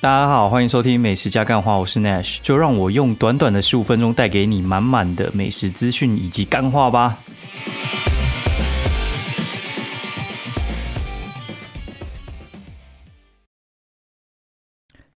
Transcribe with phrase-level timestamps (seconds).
[0.00, 7.18] 大家好，欢迎收听美食加干话，我是 Nash，就让我用短短的十五分钟带给你满满的美食资讯以及干话吧。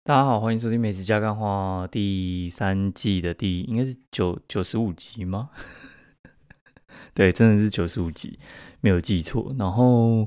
[0.02, 5.50] 大家好，欢迎收听美食加干话第三季的第应该是九九十五集吗？
[7.12, 8.38] 对，真的是九十五集，
[8.80, 9.54] 没有记错。
[9.58, 10.26] 然后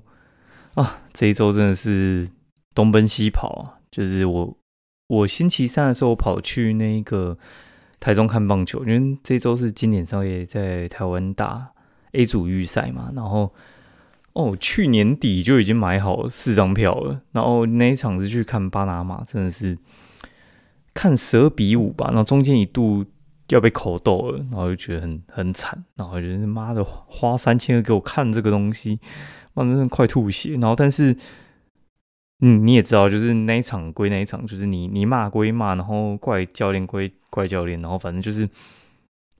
[0.76, 2.30] 啊，这一周真的是
[2.76, 3.82] 东奔西跑啊。
[3.94, 4.58] 就是我，
[5.06, 7.38] 我星期三的时候跑去那个
[8.00, 11.74] 台中看棒球，因为这周是经典商业在台湾打
[12.14, 13.12] A 组预赛嘛。
[13.16, 13.54] 然后
[14.34, 17.22] 哦，去年底就已经买好四张票了。
[17.34, 19.78] 然后那一场是去看巴拿马，真的是
[20.96, 22.08] 看十二比五吧。
[22.08, 23.06] 然后中间一度
[23.50, 25.86] 要被口斗了，然后就觉得很很惨。
[25.98, 29.00] 然后觉得妈的花三千个给我看这个东西，
[29.54, 30.54] 妈的真的快吐血。
[30.54, 31.16] 然后但是。
[32.46, 38.42] 嗯，你也知道，就是那一场归那一场，就是你你骂归骂，然后怪教练归怪教练，然后反正就是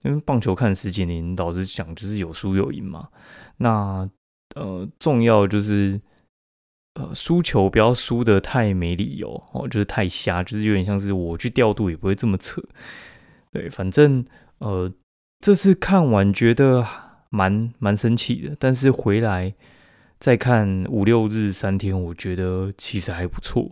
[0.04, 3.10] 因为棒球看十几年，老实讲就是有输有赢嘛。
[3.58, 4.08] 那
[4.56, 6.00] 呃，重要就是
[6.94, 12.62] 呃，输球不要输的太没理由哦，就是太瞎，就是有点像是我去调度也不会这么扯。
[13.52, 14.24] 对，反正
[14.60, 14.90] 呃，
[15.40, 16.86] 这次看完觉得
[17.28, 19.52] 蛮蛮生气的，但是回来。
[20.24, 23.70] 再看五六日三天，我觉得其实还不错，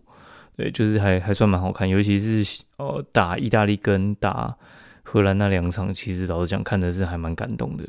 [0.55, 4.55] 对，就是还还算蛮好看，尤其是呃打意大利跟打
[5.03, 7.89] 荷兰那两场，其实老实讲看的是还蛮感动的，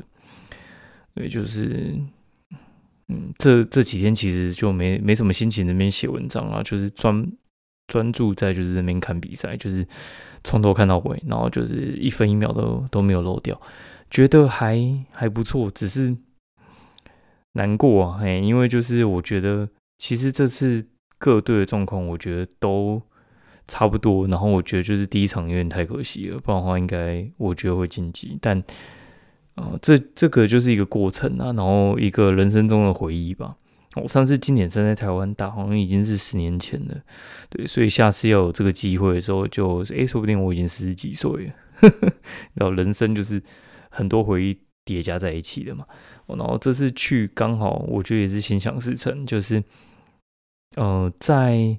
[1.14, 1.94] 对，就是
[3.08, 7.30] 嗯这这几天其实就没没什么心情那边写文章啊，就是专
[7.86, 9.86] 专注在就是那边看比赛，就是
[10.42, 13.60] 从头看到尾，然后就是一分一秒都都没有漏掉，
[14.08, 14.80] 觉得还
[15.12, 16.16] 还不错，只是。
[17.54, 20.86] 难过啊，嘿，因为就是我觉得，其实这次
[21.18, 23.02] 各队的状况，我觉得都
[23.66, 24.28] 差不多。
[24.28, 28.38] 然后我觉得就是第一场有点太可惜了，不然的话应该我觉得会晋级。
[28.40, 28.62] 但
[29.54, 33.56] 啊，这这个就是一个过程啊，然后一个人生中的回忆吧。
[34.02, 37.00] 我上次经典赛在台湾打，好像已经是十年前了。
[37.48, 41.52] 对，所以下次要有这个机会的时候，就诶，说不定我已经十几岁了。
[42.54, 43.40] 然后人生就是
[43.90, 45.86] 很多回忆叠加在一起的嘛。
[46.26, 49.62] 然后这次去刚好，我觉得也是心想事成，就是，
[50.76, 51.78] 呃，在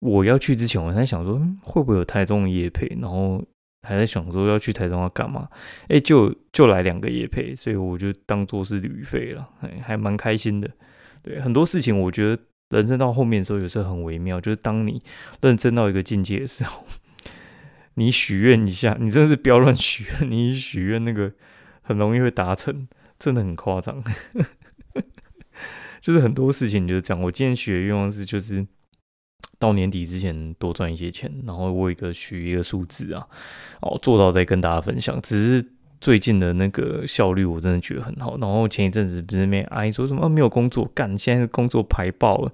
[0.00, 3.42] 我要去之前，我在想说会不会有台中的夜配，然后
[3.86, 5.48] 还在想说要去台中要干嘛，
[5.88, 10.70] 哎，就就来两个夜配，所以我就当做是旅费了，哎，还蛮开心的。
[11.22, 15.02] 对，很多事情我觉得人生到后面的时候，有时候很微妙，就是当你
[15.40, 16.84] 认真到一个境界的时候，
[17.94, 21.32] 你许愿一下，你真的是不要乱许愿，你许愿那个
[21.82, 22.88] 很容易会达成。
[23.22, 24.02] 真的很夸张，
[26.02, 27.22] 就是很多事情就是这样。
[27.22, 28.66] 我今天许的愿望是，就是
[29.60, 33.24] 到年底之前多赚一些钱，然后我一个许一个数字啊，
[33.80, 35.22] 哦，做到再跟大家分享。
[35.22, 35.64] 只是
[36.00, 38.36] 最近的那个效率，我真的觉得很好。
[38.38, 42.52] 然后前一阵子不是没阿姨说什么没有工作干，现在工作排爆了，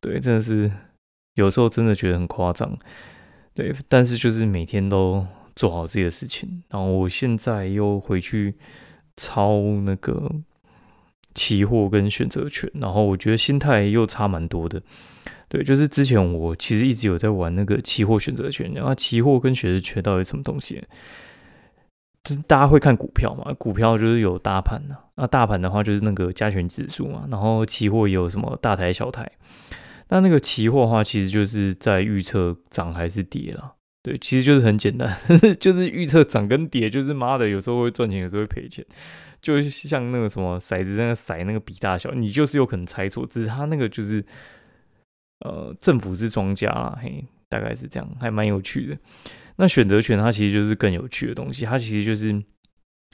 [0.00, 0.70] 对，真的是
[1.34, 2.78] 有时候真的觉得很夸张。
[3.52, 5.26] 对，但是就是每天都
[5.56, 6.62] 做好自己的事情。
[6.68, 8.54] 然后我现在又回去。
[9.16, 10.30] 抄那个
[11.34, 14.82] 期货跟选择权，然后我觉得心态又差蛮多的。
[15.48, 20.82] 对，就是之前我其实一直有在玩那个期货选择权，然后期货跟选择权到底什么东西？
[22.24, 29.30] 就是大家会看股票嘛，股票就是有大盘的，那大盘的话就是那个加权指数嘛，然后期货有什么大台小台？
[30.08, 33.74] 那那个期货的话，其实就是在预测涨还是跌了。
[34.02, 35.16] 对，其实就是很简单，
[35.60, 38.84] 就是预测涨跟跌，就是妈的，有时候会赚钱，有时候会赔钱，
[39.40, 44.24] 就像那个什么骰子那个骰那个比大小，你就是有可能猜错，只是他那个就是，
[45.44, 48.98] 呃，政府是庄家啦，嘿，大概是这样，还蛮有趣的。
[49.54, 52.42] 那选择权它其实就是更有趣的东西，它其实就是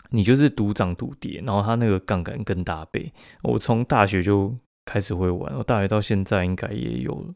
[0.08, 3.12] 你就是赌涨赌跌，然后它那个杠杆更大倍。
[3.42, 4.56] 我从大学就
[4.86, 7.34] 开始会玩，我大学到现在应该也有。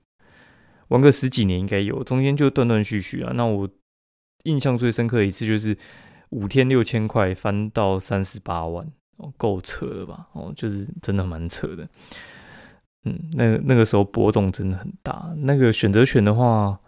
[0.92, 3.32] 玩个十几年应该有，中间就断断续续啊。
[3.34, 3.66] 那我
[4.44, 5.74] 印象最深刻一次就是
[6.28, 8.86] 五天六千块翻到三十八万，
[9.16, 10.28] 哦，够扯了吧？
[10.34, 11.88] 哦，就是真的蛮扯的。
[13.04, 15.32] 嗯，那那个时候波动真的很大。
[15.38, 16.78] 那个选择权的话，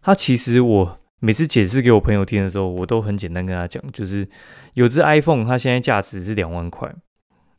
[0.00, 4.26] 它其实我每次解释给我朋友听的时候，我都很简单跟他讲，就是
[4.74, 6.92] 有只 iPhone，它现在价值是两万块，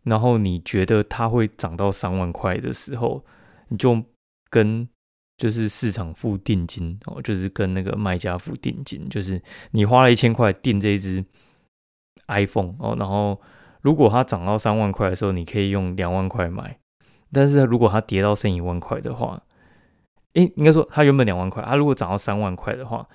[0.03, 3.23] 然后你觉得它会涨到三万块的时候，
[3.69, 4.03] 你就
[4.49, 4.89] 跟
[5.37, 9.41] 就是市场付定金哦，就是跟那个卖家付定金，就是
[9.71, 11.25] 你花了一千块订这一只
[12.27, 13.41] iPhone 哦，然后
[13.81, 16.79] 如果它涨到三万块的时候，你可以用两万块买，
[17.31, 19.43] 但是如果它跌到剩一万块的话，
[20.33, 23.07] 诶，应该说它原本两万块，它如果涨到三万块的话，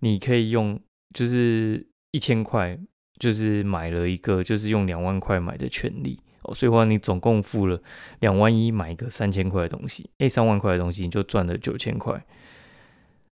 [0.00, 0.78] 你可以用
[1.14, 2.78] 就是一千块，
[3.18, 7.80] 就是买了一个就是用两万块买的权利哦，所以话你总共付了
[8.20, 12.24] 两万一买一个三千块的东西，诶，三万块的东西你就赚了九千块。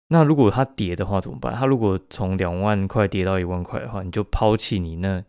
[0.09, 1.55] 那如果它跌的话怎么办？
[1.55, 5.23] 它如果从两万块跌到一万块的话，你就抛弃你那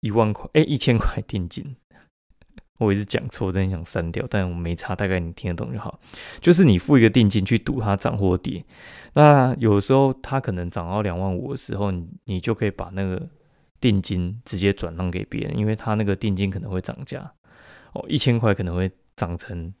[0.00, 1.76] 一万块，哎，一千块定金。
[2.78, 6.00] 我一直讲错，我真的想删掉，但我没差，大概你听得懂就好。
[6.40, 8.64] 就是你付一个定金去赌它涨或跌，
[9.12, 13.28] 那有时候它可能涨到两万五的时候，你你就可以把那个
[13.80, 17.32] 定金直接转让给别人，因为他那个定金可能会涨价
[17.94, 19.72] 哦，一千块可能会涨成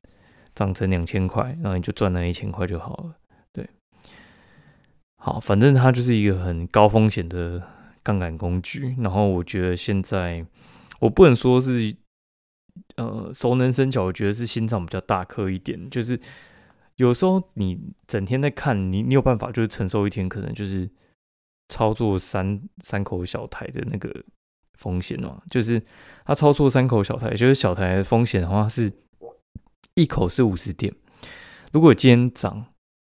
[0.54, 3.16] 涨成两千块，然后你就赚那一千块就好了。
[3.52, 3.68] 对，
[5.16, 7.62] 好，反正它就是一个很高风险的
[8.02, 8.96] 杠杆工具。
[8.98, 10.44] 然后我觉得现在
[11.00, 11.96] 我不能说是。
[12.96, 15.90] 呃，熟能生巧，我觉得是心脏比较大颗一点。
[15.90, 16.18] 就是
[16.96, 20.88] 有时候你整天在看，你你有办法就是承受一天可能就是
[21.70, 24.12] 操作三三口小台的那个
[24.74, 25.40] 风险嘛？
[25.48, 25.80] 就是
[26.24, 28.92] 他操作三口小台，就是小台的风险的话是
[29.94, 30.92] 一口是五十点。
[31.72, 32.66] 如果今天涨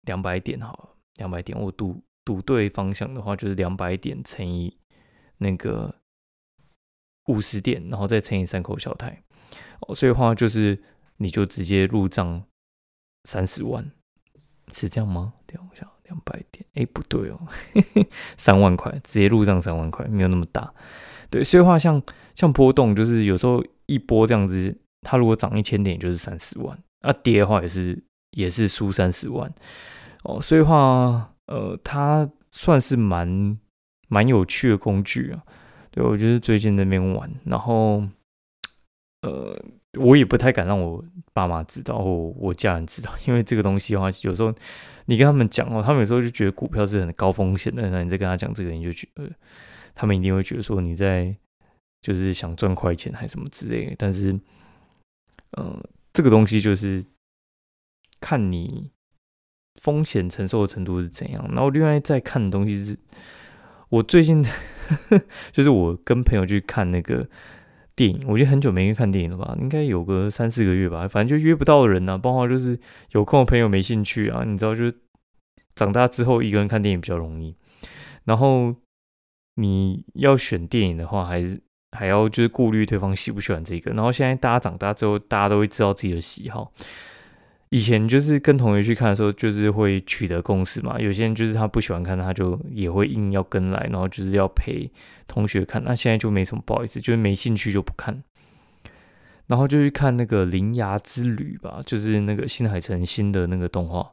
[0.06, 4.74] 两百点，好了，两百点，我赌赌对方向的话，就是两百点乘以
[5.38, 5.94] 那个
[7.26, 9.22] 五十点，然后再乘以三口小台。
[9.80, 10.82] 哦，所以话就是，
[11.18, 12.42] 你就直接入账
[13.24, 13.92] 三十万，
[14.72, 15.34] 是这样吗？
[15.46, 17.38] 等一下，两百点，哎，不对哦，
[18.36, 20.72] 三万块，直接入账三万块，没有那么大。
[21.30, 22.02] 对，所以话像
[22.34, 29.52] 像波动，就是有时候一波这样子，它如果涨一千点，就是三十万；啊，跌的话也是也是输三十万。
[30.24, 33.58] 哦，所以话，呃，它算是蛮
[34.08, 35.42] 蛮有趣的工具啊。
[35.90, 38.02] 对，我觉得最近那边玩，然后。
[39.22, 39.60] 呃，
[39.98, 41.02] 我也不太敢让我
[41.32, 44.54] 爸妈知道或我家人知道，因为这个东西的话，有时候
[45.06, 47.88] 你跟他们讲哦，他们有时候就觉得股票是很高风险的。
[47.90, 49.30] 那你再跟他讲这个，你就觉得
[49.94, 51.34] 他们一定会觉得说你在
[52.02, 53.94] 就是想赚快钱还是什么之类的。
[53.98, 54.38] 但是，
[55.52, 57.04] 呃，这个东西就是
[58.20, 58.90] 看你
[59.80, 61.44] 风险承受的程度是怎样。
[61.48, 62.98] 然后另外再看的东西是，
[63.88, 64.44] 我最近
[65.52, 67.28] 就是我跟朋友去看那个。
[67.96, 69.56] 电影，我觉得很久没去看电影了吧？
[69.58, 71.08] 应该有个三四个月吧。
[71.08, 72.78] 反正就约不到人呐，包括就是
[73.12, 74.44] 有空的朋友没兴趣啊。
[74.46, 74.92] 你知道，就
[75.74, 77.56] 长大之后一个人看电影比较容易。
[78.24, 78.74] 然后
[79.54, 81.58] 你要选电影的话，还是
[81.96, 83.90] 还要就是顾虑对方喜不喜欢这个。
[83.92, 86.70] 然后现在大家长大之后，大家都会知道自己的喜好。
[87.76, 90.98] 以前就是跟同学去看的时候，就是会取得共识嘛。
[90.98, 94.90] 有些人就是他不喜欢看，他就也会硬要跟来，然后就是要陪
[95.26, 95.84] 同学看。
[95.84, 98.22] 那现在就没什么不好意思，就是没兴趣就不看。
[99.46, 104.10] 然后就去看那个《铃芽之旅》吧，就是那个新海诚新的那个动画，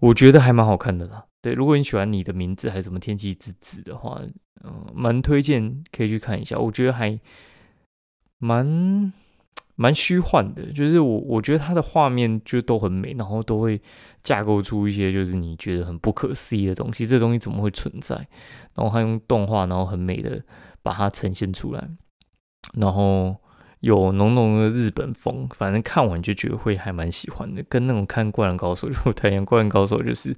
[0.00, 1.24] 我觉得还蛮好看的啦。
[1.40, 4.20] 对，如果你喜欢你的名字还是什么天气之子的话，
[4.64, 6.58] 嗯，蛮推荐可以去看一下。
[6.58, 7.16] 我觉得还
[8.38, 9.12] 蛮。
[9.80, 13.80] 蛮虚幻的，就是我我觉得它的画面就都很美，然后都会
[14.22, 17.06] 架构出一些就是你觉得很不可思议的东西。
[17.06, 18.14] 这东西怎么会存在？
[18.74, 20.42] 然后他用动画，然后很美的
[20.82, 21.88] 把它呈现出来，
[22.74, 23.34] 然后
[23.80, 27.62] 有浓浓的日本风，反正看完就觉得会还蛮喜欢的。
[27.66, 30.36] 跟那种看《灌篮高手》 就太阳《灌篮高手》就是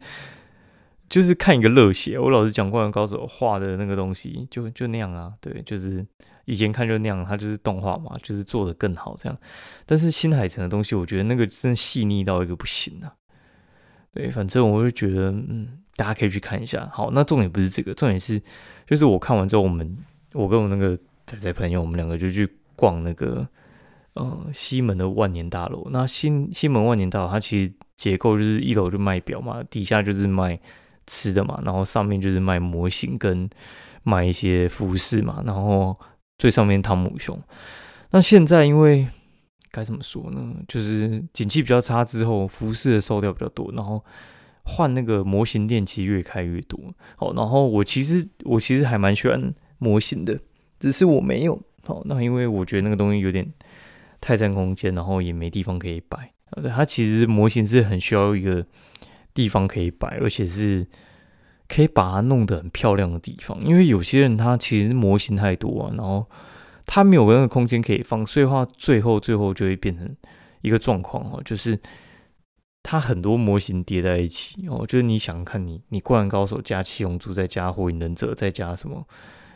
[1.08, 2.16] 就是看一个热血。
[2.16, 6.06] 我老是讲《灌篮高手》画的那个东西，就就那样啊，对，就是。
[6.44, 9.38] 以前看就那样，它就是动画嘛，就是做的更好这样。
[9.86, 13.12] 但是新海诚的东西，我觉得那个真细腻到一个不行啊。
[14.12, 16.86] 对，反正我就觉得，嗯，大家可以去看一下。
[16.92, 18.38] 好，那重点不是这个，重点是，
[18.86, 19.96] 就是我看完之后，我们
[20.34, 22.46] 我跟我那个仔仔朋友，我们两个就去
[22.76, 23.48] 逛那个
[24.14, 25.88] 呃西门的万年大楼。
[25.90, 30.60] 那新西门万年大楼，它其实结构就是一楼就卖表嘛，底下就是卖
[31.06, 33.48] 吃的嘛，然后上面就是卖模型跟
[34.02, 35.98] 卖一些服饰嘛，然后。
[36.42, 37.40] 最上面汤姆熊，
[38.10, 39.06] 那现在因为
[39.70, 40.56] 该怎么说呢？
[40.66, 44.04] 就是景气比较差之后，服饰的收掉比较多，然后
[44.64, 46.76] 换那个模型店其实越开越多。
[47.14, 50.36] 好，然后我其实我其实还蛮喜欢模型的，
[50.80, 51.62] 只是我没有。
[51.86, 53.48] 好，那因为我觉得那个东西有点
[54.20, 56.32] 太占空间，然后也没地方可以摆。
[56.60, 58.66] 对，它其实模型是很需要一个
[59.32, 60.84] 地方可以摆，而且是。
[61.74, 66.28] 可以把它弄得很漂亮的地方，因为有些人他其实模型太多啊，然后
[66.84, 70.14] 他没有那个空间可以放，所以话最后最后就会变成
[70.60, 71.80] 一个状况哦，就是
[72.82, 79.06] 他很多模型叠在一起哦，就是你想看你你灌篮高手加七龙珠再加火影忍者再加什么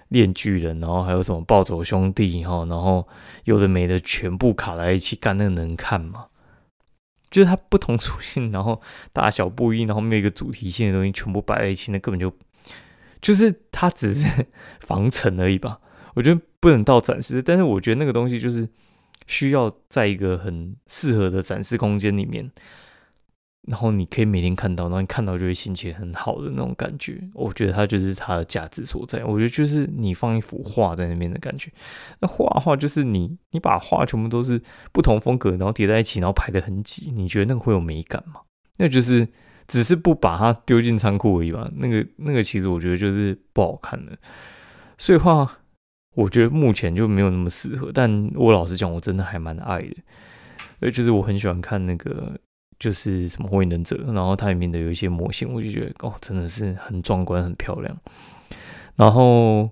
[0.08, 3.06] 炼巨人，然后还有什么暴走兄弟哈，然后
[3.44, 6.28] 有的没的全部卡在一起干，那能看吗？
[7.36, 8.80] 就是它不同属性， 然后
[9.12, 12.34] 大小不一，然后没有一个主题性的东西全部摆在一起，那根本就
[13.20, 14.46] 就是它只是
[14.80, 15.78] 防尘而已吧。
[16.14, 18.66] 我觉得不能到展示，但是我觉得那个东西就是
[19.26, 22.50] 需要在一个很适合的展示空间里面。
[23.66, 29.24] 然后你可以每天看到，然后你看到就会心情很好的那种感觉，我觉得它就是它的价值所在。
[29.24, 31.68] 我觉得就是你放一幅画在那边的感觉，
[32.20, 38.40] 那画画就是你你把画全部都是不同风格，然后叠在一起，然后排的很挤，你觉得那个会有美感吗？
[38.76, 39.26] 那就是
[39.66, 41.68] 只是不把它丢进仓库而已吧。
[41.74, 44.16] 那个那个其实我觉得就是不好看的，
[44.96, 45.58] 所以话
[46.14, 47.90] 我觉得目前就没有那么适合。
[47.92, 49.96] 但我老实讲，我真的还蛮爱的，
[50.78, 52.38] 所以就是我很喜欢看那个。
[52.78, 57.98] 就是什么火影忍者，然后它里面的有一些模型，我就觉得哦，真的是很壮观、很漂亮。
[58.96, 59.70] 然后，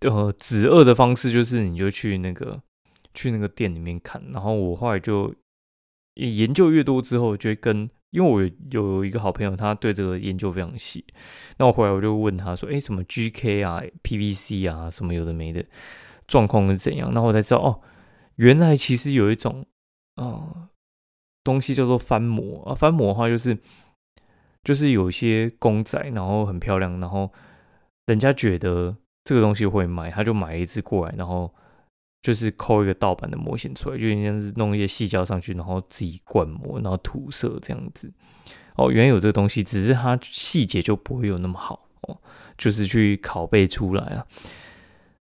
[0.00, 2.60] 呃，止恶的方式就是你就去那个
[3.14, 4.22] 去那个店里面看。
[4.32, 5.34] 然后我后来就
[6.14, 8.40] 研究越多之后，就会跟因为我
[8.70, 11.04] 有一个好朋友，他对这个研究非常细。
[11.58, 15.64] 那我回来我就问他说：“哎，什么 GK 啊、PVC 啊，什么有的没的，
[16.26, 17.80] 状况是怎样？”然后我才知道哦，
[18.36, 19.64] 原来其实有一种
[20.16, 20.69] 啊。
[21.42, 23.56] 东西叫做翻模啊，翻模的话就是，
[24.62, 27.30] 就是有一些公仔，然后很漂亮，然后
[28.06, 31.52] 人家觉得这个东西会卖，他就买一只过来，然后
[32.22, 38.12] 就是抠一个盗版的模型出来，就像是弄一些细胶上去，然后自己灌模，然后涂色这样子。
[38.76, 42.16] 哦，原有这个东西，只是它细节就不会有那么好哦，
[42.56, 44.26] 就是去拷贝出来啊。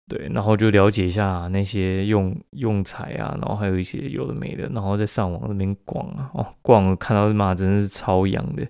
[0.07, 8.67] 对，然后就了解一下那些用用材啊，然后还有一些有的没的，然后再上网那边逛啊，哦，逛看到妈真的是超洋的。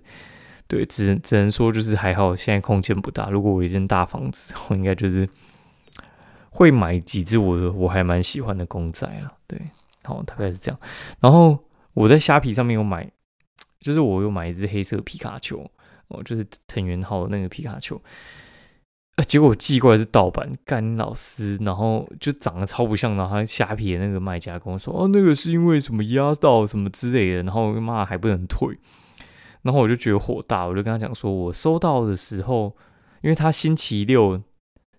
[0.68, 3.28] 对，只只能说就是还好，现在空间不大。
[3.30, 5.28] 如果我一间大房子，我应该就是
[6.50, 9.32] 会买几只我我还蛮喜欢的公仔了。
[9.48, 9.60] 对，
[10.04, 10.80] 好，大概是这样。
[11.20, 11.58] 然后
[11.94, 13.10] 我在虾皮上面有买，
[13.80, 15.68] 就是我有买一只黑色皮卡丘，
[16.08, 18.00] 哦，就是藤原浩的那个皮卡丘。
[19.16, 19.22] 啊！
[19.22, 28.76] 结果寄过来是盗版，干老师，然后就长得超不像，然后虾皮的那个卖家跟我说：“哦，那个是因为什么压到什么之类的。”然后妈还不能退，
[29.62, 32.74] 然后我就觉得火大，我就跟他讲说：“我收到的时候，
[33.22, 34.42] 因为他星期六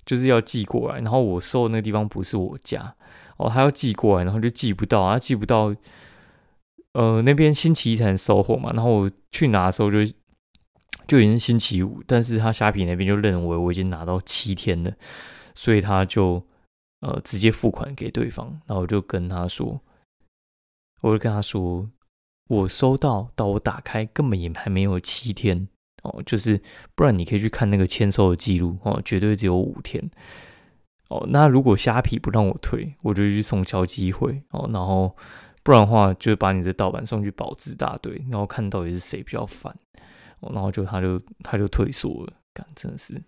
[0.06, 2.96] 就是要寄过来，然后我收的那个地方不是我家
[3.36, 5.76] 哦，他要寄过来，然后就寄不到，他寄不到，
[6.94, 9.98] 呃，那边星期一才能收货嘛，然后我去拿的时候就。”
[11.08, 14.92] 就已经星期五，但是他虾皮那边就认为我已经拿到七天了，
[15.54, 16.44] 所以他就
[17.02, 18.60] 呃直接付款给对方。
[18.66, 19.82] 然后我就跟他说，
[21.02, 21.88] 我就跟他说，
[22.48, 25.68] 我收到到我打开根本也还没有七天
[26.04, 26.60] 哦，就是
[26.96, 30.10] 不然你可以去看那个签收的记录哦，绝对只有五天
[31.10, 31.26] 哦。
[31.30, 35.16] 那如果虾皮不让我退，我就去送交机会哦，然后
[35.62, 39.78] 不然的话就把你的盗版送去保质大队，然后看到底是谁比较烦。
[40.54, 43.22] 然后就他就他就退缩了，干真的是，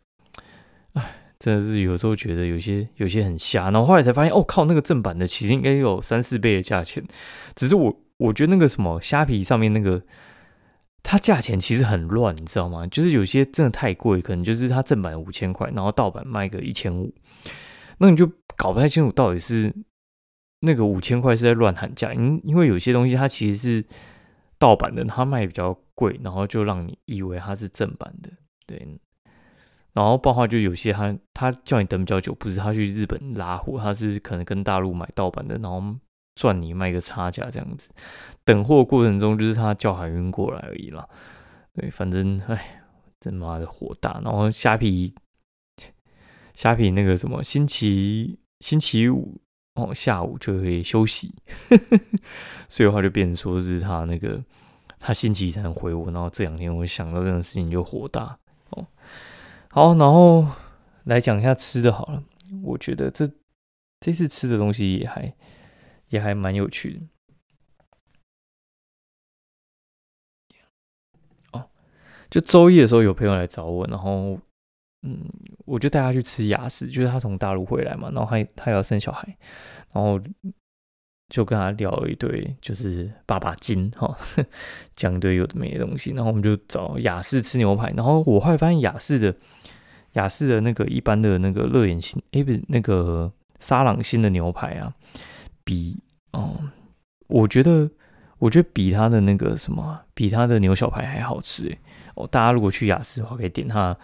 [0.94, 7.04] 哎，真的是有时候觉得有些有些很瞎，然后后来才发现，哦靠，那个正版的其实应该有三四倍的价钱，
[7.56, 10.02] 只是我我觉得那个什么虾皮上面那个，
[11.02, 12.86] 它价钱其实很乱，你知道吗？
[12.88, 17.14] 就是有些真的太贵，可能就是它正版五千块，然后盗版卖个一千五，
[17.98, 19.74] 那你就搞不太清楚到底是
[20.60, 23.86] 那个五千块是在乱喊价，因因为有些东西它其实是。
[24.60, 28.30] 盗版的它卖比较贵，然后就让你以为它是正版的，
[28.68, 28.88] 对。
[29.94, 35.84] 然后包括就有些他他叫你等比较久，不是他去日本拉货，他是可能跟大陆买盗版的，然后
[36.36, 37.90] 赚你卖个差价这样子。
[38.46, 41.10] 等货过程中就是他叫海运过来而已啦。
[41.74, 42.84] 对，反正哎，
[43.20, 44.22] 真妈的火大。
[44.24, 45.16] 然后虾皮
[46.54, 49.42] 虾皮那个什么星期星期五。
[49.80, 51.32] 哦，下午就会休息，
[52.68, 54.44] 所以的话就变成说是他那个
[55.08, 58.38] 他星期一才能回我，然后这两天我想到这种事情就火大
[58.72, 58.86] 哦。
[59.72, 60.46] 好，然后
[61.06, 62.22] 来讲一下吃的好了，
[62.62, 63.26] 我觉得这
[64.02, 65.34] 这次吃的东西也还
[66.10, 67.00] 也还蛮有趣的。
[71.54, 71.70] 哦，
[72.30, 74.38] 就周一的时候有朋友来找我，然后。
[75.04, 75.30] 嗯，
[75.66, 79.38] 我就带他去吃雅士，就是他从大陆回来嘛，然后他他要生小孩，
[79.94, 80.20] 然后
[81.30, 84.18] 就跟他聊了一堆，就是爸爸金哈，
[84.96, 89.36] 讲一堆有的没的东西，然后我们就找雅士吃牛排，然后我后来发现雅士的
[90.14, 94.94] 雅士的那个一般的那个乐眼星，哎不是那个沙朗星的牛排啊，
[95.64, 96.00] 比
[96.32, 96.56] 哦，
[97.28, 97.90] 我觉得
[98.40, 101.80] 我觉得比他的那个什么，比他的牛小排还好吃哎，
[102.16, 103.98] 哦，大家如果去雅士的话，可以点他。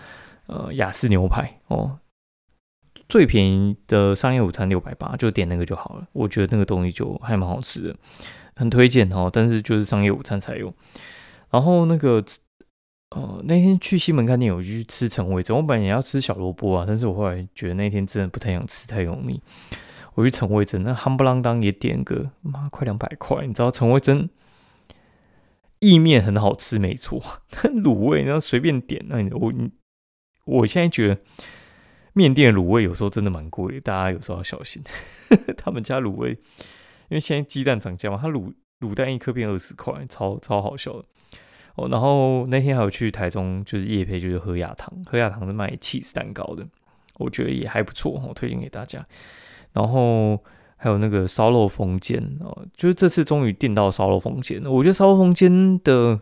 [0.45, 1.97] 呃，雅士牛排哦，
[3.13, 6.07] 最便宜的商业午餐六百八，就点那个就好了。
[6.13, 7.95] 我觉得那个东西就还蛮好吃的，
[8.55, 9.29] 很推荐哦。
[9.31, 10.73] 但是就是商业午餐才有。
[11.51, 12.25] 然后那个
[13.11, 15.55] 呃那天去西门看店，我就去吃陈味珍。
[15.55, 19.39] 我本来也要吃小萝卜啊，但是我后来觉得那天真的不太想吃，太油腻。
[20.15, 24.27] 我去陈味珍，那夯不啷当也点个妈快两百块，你知道陈味珍
[25.77, 27.21] 意面很好吃没错，
[27.61, 29.53] 卤味然后随便点，那我
[30.45, 31.21] 我现在觉得。
[32.13, 34.81] 面店卤味有时候真的蛮贵，大家有时候要小心。
[35.57, 41.03] 他们家卤味，因为现在鸡蛋涨价嘛，他卤卤蛋一颗变二十块，超超好笑。
[41.75, 46.67] 哦，然后那天还有去台中，就是夜配，就是喝雅堂，喝雅堂是卖 cheese 蛋糕的，
[47.17, 49.03] 我觉得也还不错，我推荐给大家。
[49.71, 50.39] 然后
[50.77, 56.21] 还有那个烧肉风间哦，就是这次终于订到烧肉风间了，我觉得烧肉风间的。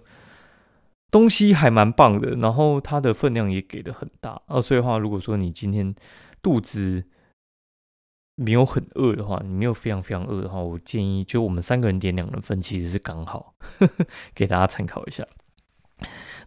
[1.11, 5.93] 东西还蛮棒的，然后它的分量也给的很大啊，所以话，如果说你今天
[6.41, 7.03] 肚子
[8.35, 15.27] 没有很饿的话，你没有非常非常饿的话，我建议就我们三个人点两人份，其实是刚好呵呵， 给大家参考一下。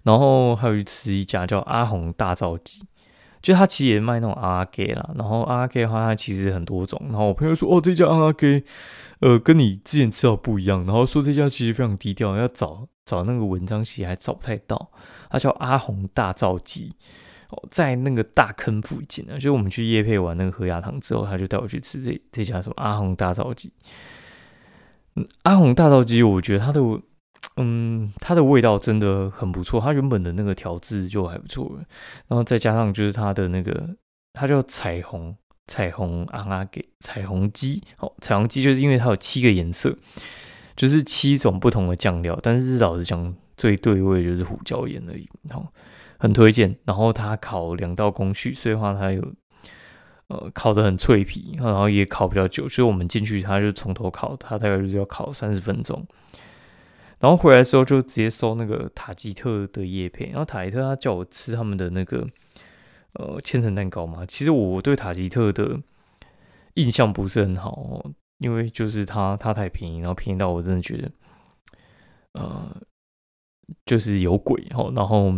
[0.03, 2.85] 然后还有去吃一家叫阿红大灶鸡。
[3.45, 6.99] 就他其实也卖那种阿给啦，然后阿给的话，它其实很多种。
[7.11, 8.65] 然后我朋友说，哦，这家阿给，
[9.21, 10.83] 呃，跟你之前吃到不一样。
[10.87, 14.91] 然后说这家其实非常低调，要找找那个文章其实还找不太到。
[15.29, 16.95] 它叫阿红大灶鸡，
[17.51, 19.37] 哦，在那个大坑附近啊。
[19.39, 23.71] 就我们去叶配完那个河牙汤之后，他就带我去吃这这家什么阿红大灶鸡。
[25.17, 26.81] 嗯，阿红大灶鸡，我觉得它的。
[27.57, 31.79] 嗯，它的味道真的很不错，它原本的那个调制就还不错，
[32.27, 33.97] 然后再加上就是它的那个，
[34.33, 35.37] 它叫彩虹
[35.69, 39.97] 彩虹阿拉给彩虹鸡，哦，彩虹鸡就是因为它有七个颜色，
[40.75, 45.65] 就是七种不同的酱料，但是老实讲最对味就是胡椒盐而已，然后
[46.19, 49.23] 很推荐，然后它烤两道工序，所以话它有
[50.27, 56.05] 呃烤的很脆皮，然后也烤比较久，所以我们进去它就从头烤，它大概就是要烤三十分钟。
[57.25, 62.29] 然后回来的时候就直接收那个塔吉特的叶片，然后塔吉特他叫我吃他们的那个
[63.15, 64.27] 呃千层蛋糕嘛。
[64.27, 65.81] 其实我对塔吉特的
[66.75, 71.11] 印象不是很好哦，因为就是它它太便宜，然后便宜到我真的觉得
[72.35, 72.83] 呃
[73.87, 74.93] 就是有鬼哦。
[74.95, 75.33] 然后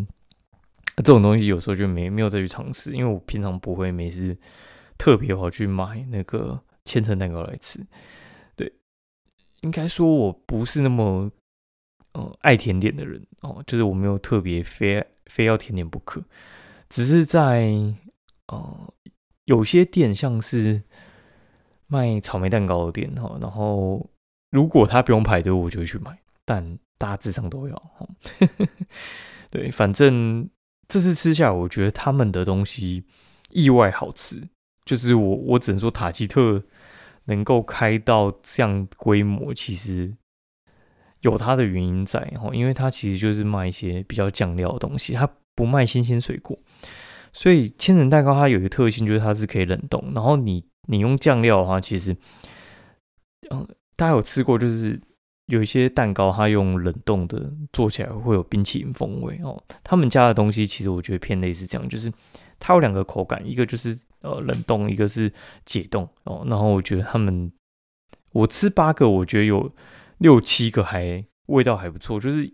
[0.96, 4.37] 这种东西有时候就没没有再去尝试，因为我平常不会没事
[4.99, 7.79] 特别跑去买那个千层蛋糕来吃。
[8.57, 8.72] 对，
[9.61, 11.31] 应该说我不是那么。
[12.16, 16.24] 呃，爱甜点的人哦，就是我没有特别非非要甜点不可，
[16.88, 17.70] 只是在
[18.46, 18.94] 呃
[19.44, 20.83] 有些店，像是
[21.88, 24.09] 卖草莓蛋糕的店哈，然后
[24.50, 28.09] 如果他不用排队，我就会去买，但大致上都要哈。
[29.50, 30.48] 对，反正
[30.88, 33.05] 这次吃下来，我觉得他们的东西
[33.50, 34.48] 意外好吃，
[34.87, 36.64] 就是我我只能说塔吉特
[37.26, 40.16] 能够开到这样规模，其实。
[41.26, 46.56] 有它的原因在哈，因为它其实就是卖一些比较酱料的东西，它不卖新鲜水果，
[47.32, 52.16] 所以千层蛋糕它有一个特性就是它是可以冷冻，然后你你用酱料的话，其实，
[53.50, 55.00] 嗯，大家有吃过就是
[55.46, 62.12] 有一些蛋糕它用冷冻的做起来会有冰淇淋风味哦，他们家的东西其实我觉得偏类似这样，就是
[62.60, 65.32] 它有两个口感，一个就是呃冷冻，一个是
[65.64, 67.50] 解冻哦，然后我觉得他们
[68.30, 69.72] 我吃八个，我觉得有。
[70.18, 72.52] 六七个还味道还不错，就是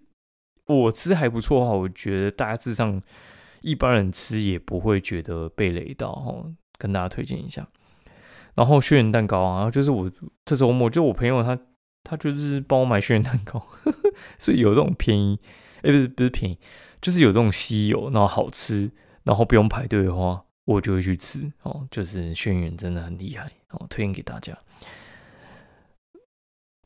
[0.66, 3.02] 我吃还不错的话，我觉得大致上
[3.60, 6.44] 一般人吃也不会觉得被雷到哈，
[6.78, 7.68] 跟大家推荐一下。
[8.54, 10.10] 然后轩辕蛋糕啊，就是我
[10.44, 11.58] 这周末就我朋友他
[12.04, 13.66] 他就是帮我买轩辕蛋糕，
[14.38, 15.38] 所以有这种便宜，
[15.82, 16.58] 哎不是不是便宜，
[17.00, 18.90] 就是有这种稀有然后好吃，
[19.22, 21.86] 然后不用排队的话，我就会去吃哦。
[21.90, 24.58] 就是轩辕真的很厉害哦，推荐给大家。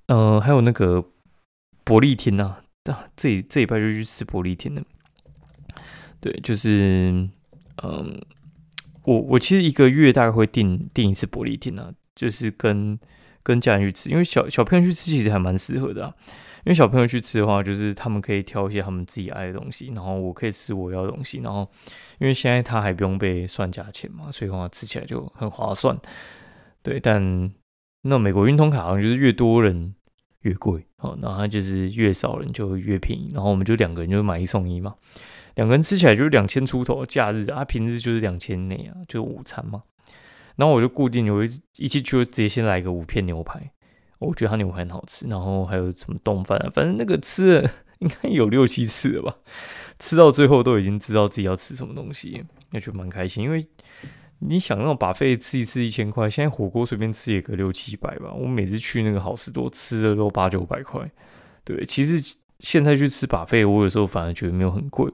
[0.06, 1.04] 嗯，还有那个
[1.84, 2.56] 伯利天呐，
[3.16, 4.82] 这这一拜就去吃伯利天了。
[6.20, 7.28] 对，就是
[7.82, 8.20] 嗯，
[9.04, 12.98] 我我其实一个月大概会订订一次伯利天啊，就是跟
[13.42, 16.14] 跟家人去吃，因为小小朋友去吃其实还蛮适合的啊。
[16.64, 21.70] 因为小朋友去吃的话，就是他们可以挑一些他们自己爱的东西，然后我可以吃我要的东西，然后
[22.18, 25.96] 因为现在他还不用被算价钱嘛，所以的话吃起来就很划算。
[26.82, 27.52] 对，但
[28.08, 29.94] 那美国运通卡好像就是越多人。
[30.42, 34.94] 越贵哦，然后就是越少人就越便宜，然后我们就两个人就买一送一嘛，
[35.56, 39.82] 两个人吃起来就是两千出头，假日啊平日就是两千内啊，就午餐嘛。
[40.54, 43.72] 然后我就固定有一一起就直接先来一个五片牛排，
[44.20, 49.38] 我觉得他牛排很好吃，然后还有什么冻饭啊，反正那个吃了应该有六七次了吧，
[49.98, 53.66] 吃到最后都已经知道自己要吃什么东西，那就蛮开心，因为
[54.40, 58.32] 你想那种把费吃一次一千块，现在火锅随便吃也个六七百吧。
[58.32, 61.10] 我每次去那个好事多吃的都八九百块。
[61.64, 65.10] 对，其实现在去吃把费，我有时候反而觉得没有很贵。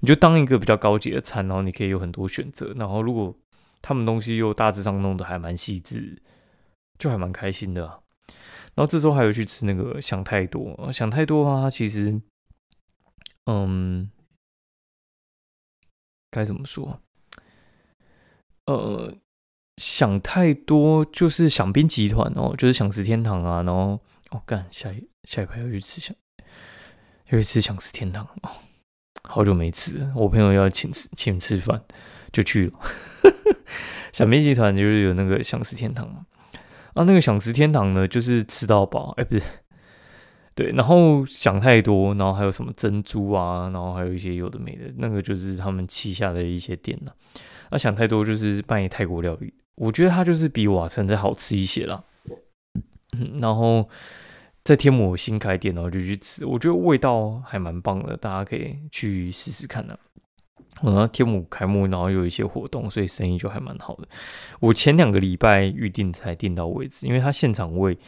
[0.00, 2.72] 你就当一个比较高级的餐，然后你可以有很多选择。
[2.76, 3.36] 然后如果
[3.82, 6.22] 他们东西又大致上弄得还蛮细致，
[6.98, 7.82] 就还蛮开心的。
[8.74, 12.20] 然后这周还有去吃那个想太多，想太多啊，其实，
[13.46, 14.10] 嗯，
[16.30, 17.00] 该怎么说？
[18.72, 19.14] 呃，
[19.76, 26.14] 想太多就是享宾集团哦，就是享食天堂啊，然后哦干下一下一排要去吃享，
[27.30, 28.50] 要去吃享食天堂哦，
[29.22, 31.82] 好久没吃了，我朋友要请吃请吃饭
[32.32, 32.72] 就去了，
[34.12, 36.26] 享宾集团就是有那个享食天堂嘛，
[36.94, 39.42] 啊那个享食天堂呢就是吃到饱，哎不是，
[40.54, 47.12] 对，然后想太多，然后还有什么珍珠啊，然后还有一些有的没的，那个就是他们旗下的一些店呢。
[47.70, 52.04] 那想太多就是半夜泰国料理，我觉得它就是比瓦城再好吃一些啦。
[53.40, 53.88] 然后
[54.62, 59.98] 在天母新开店，然后就去吃，我觉得味道还蛮棒的，大家可以去试试看呢。
[60.82, 64.08] 然后天母开幕，然后有一些活动，所以生意就还蛮好的。
[64.60, 67.98] 我前两个礼拜预定才订到位置，因为它现场位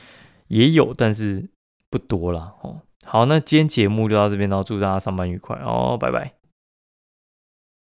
[0.49, 1.51] 也有，但是
[1.91, 2.55] 不多啦。
[2.63, 2.81] 哦。
[3.05, 6.42] 好，那今天节目就到这边，然后祝大家上班愉快哦，拜拜。